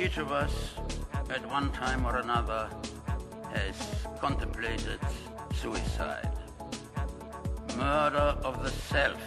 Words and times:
Each 0.00 0.16
of 0.16 0.32
us, 0.32 0.70
at 1.28 1.46
one 1.50 1.70
time 1.72 2.06
or 2.06 2.16
another, 2.16 2.70
has 3.52 3.76
contemplated 4.18 4.98
suicide. 5.52 6.32
Murder 7.76 8.34
of 8.42 8.62
the 8.62 8.70
self, 8.70 9.20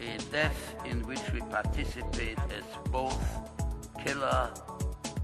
a 0.00 0.16
death 0.30 0.76
in 0.84 1.04
which 1.08 1.32
we 1.32 1.40
participate 1.40 2.38
as 2.56 2.62
both 2.92 3.18
killer 4.04 4.48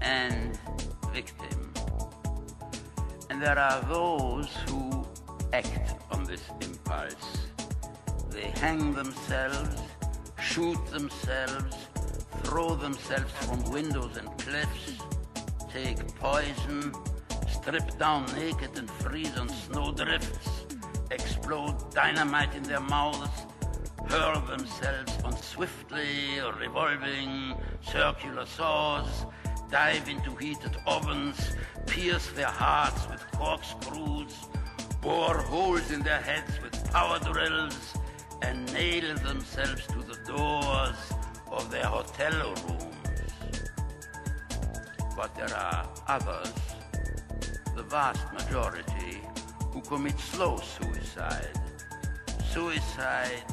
and 0.01 0.59
victim. 1.13 1.73
And 3.29 3.41
there 3.41 3.57
are 3.57 3.81
those 3.83 4.49
who 4.67 5.07
act 5.53 5.95
on 6.11 6.25
this 6.25 6.43
impulse. 6.59 7.47
They 8.31 8.51
hang 8.59 8.93
themselves, 8.93 9.79
shoot 10.41 10.85
themselves, 10.87 11.77
throw 12.45 12.75
themselves 12.75 13.31
from 13.41 13.59
windows 13.71 14.17
and 14.17 14.29
cliffs, 14.37 14.93
take 15.73 15.97
poison, 16.17 16.93
strip 17.49 17.97
down 17.97 18.23
naked 18.35 18.77
and 18.77 18.89
freeze 18.89 19.35
on 19.37 19.49
snowdrifts, 19.49 20.65
explode 21.09 21.75
dynamite 21.91 22.53
in 22.53 22.61
their 22.63 22.79
mouths, 22.79 23.45
hurl 24.07 24.39
themselves 24.41 25.11
on 25.23 25.35
swiftly 25.35 26.39
revolving 26.59 27.55
circular 27.81 28.45
saws, 28.45 29.25
dive 29.71 30.07
into 30.07 30.35
heated 30.35 30.77
ovens, 30.85 31.55
pierce 31.87 32.27
their 32.35 32.53
hearts 32.63 33.09
with 33.09 33.25
corkscrews, 33.31 34.35
bore 35.01 35.39
holes 35.41 35.89
in 35.89 36.01
their 36.03 36.21
heads 36.21 36.61
with 36.61 36.91
power 36.91 37.17
drills, 37.19 37.95
and 38.43 38.71
nail 38.71 39.15
themselves 39.15 39.87
to 39.87 39.99
the 40.03 40.17
doors 40.27 41.04
of 41.65 41.71
their 41.71 41.85
hotel 41.85 42.53
rooms. 42.67 43.33
But 45.15 45.33
there 45.35 45.53
are 45.55 45.87
others, 46.07 46.53
the 47.75 47.83
vast 47.83 48.31
majority, 48.33 49.21
who 49.71 49.81
commit 49.81 50.19
slow 50.19 50.57
suicide. 50.57 51.59
Suicide 52.51 53.43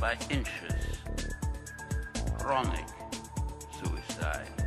by 0.00 0.16
inches. 0.30 0.84
Chronic 2.38 2.86
suicide. 3.80 4.63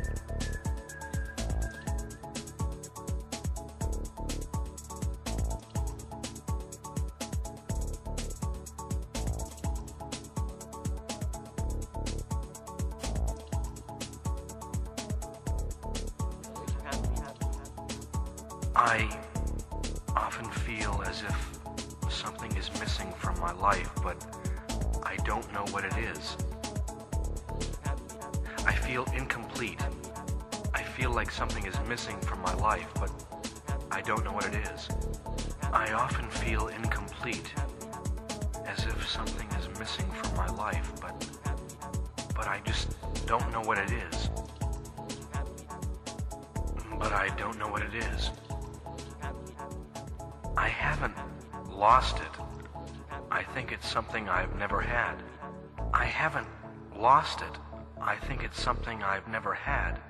I 18.80 19.08
often 20.16 20.48
feel 20.50 21.02
as 21.04 21.22
if 21.22 22.12
something 22.12 22.56
is 22.56 22.70
missing 22.78 23.12
from 23.18 23.36
my 23.40 23.52
life, 23.54 23.90
but 24.04 24.24
I 25.02 25.16
don't 25.24 25.52
know 25.52 25.64
what 25.72 25.84
it 25.84 25.96
is. 25.96 26.36
I 28.64 28.72
feel 28.72 29.04
incomplete. 29.16 29.80
I 30.72 30.84
feel 30.84 31.10
like 31.10 31.32
something 31.32 31.66
is 31.66 31.74
missing 31.88 32.20
from 32.20 32.40
my 32.40 32.54
life, 32.54 32.86
but 32.94 33.10
I 33.90 34.00
don't 34.00 34.24
know 34.24 34.32
what 34.32 34.46
it 34.46 34.54
is. 34.54 34.88
I 35.72 35.90
often 35.92 36.30
feel 36.30 36.68
incomplete, 36.68 37.52
as 38.64 38.86
if 38.86 39.10
something 39.10 39.48
is 39.58 39.76
missing 39.80 40.08
from 40.12 40.36
my 40.36 40.46
life, 40.54 40.92
but 41.00 41.16
but 42.32 42.46
I 42.46 42.60
just 42.64 42.94
don't 43.26 43.50
know 43.50 43.62
what 43.62 43.78
it 43.78 43.90
is. 43.90 44.30
But 46.96 47.12
I 47.12 47.34
don't 47.36 47.58
know 47.58 47.66
what 47.66 47.82
it 47.82 47.94
is. 47.96 48.30
Haven't 50.98 51.78
lost 51.78 52.16
it. 52.16 52.42
I 53.30 53.44
think 53.44 53.70
it's 53.70 53.88
something 53.88 54.28
I've 54.28 54.56
never 54.56 54.80
had. 54.80 55.22
I 55.94 56.04
haven't 56.04 56.48
lost 56.96 57.40
it. 57.40 57.58
I 58.00 58.16
think 58.16 58.42
it's 58.42 58.60
something 58.60 59.04
I've 59.04 59.28
never 59.28 59.54
had. 59.54 60.00